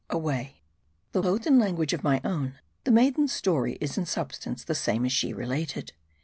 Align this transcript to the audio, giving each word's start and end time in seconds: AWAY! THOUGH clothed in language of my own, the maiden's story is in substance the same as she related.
AWAY! 0.09 0.63
THOUGH 1.11 1.21
clothed 1.21 1.45
in 1.45 1.59
language 1.59 1.93
of 1.93 2.03
my 2.03 2.19
own, 2.23 2.57
the 2.85 2.91
maiden's 2.91 3.31
story 3.33 3.73
is 3.79 3.99
in 3.99 4.07
substance 4.07 4.63
the 4.63 4.73
same 4.73 5.05
as 5.05 5.11
she 5.11 5.31
related. 5.31 5.93